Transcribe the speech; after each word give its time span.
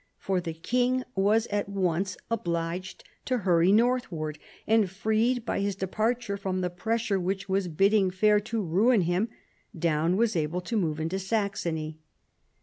For 0.17 0.41
the 0.41 0.55
king 0.55 1.03
was 1.15 1.45
at 1.51 1.69
once 1.69 2.17
obliged 2.31 3.03
to 3.25 3.37
hurry 3.37 3.71
northward; 3.71 4.39
and, 4.65 4.89
freed 4.89 5.45
by 5.45 5.59
his 5.59 5.75
departure 5.75 6.37
from 6.37 6.61
the 6.61 6.71
pressure 6.71 7.19
which 7.19 7.47
was 7.47 7.67
bidding 7.67 8.09
fair 8.09 8.39
to 8.39 8.63
ruin 8.63 9.01
him, 9.01 9.29
Daun 9.77 10.17
was 10.17 10.35
able 10.35 10.61
to 10.61 10.75
move 10.75 10.99
into 10.99 11.19
Saxony. 11.19 11.99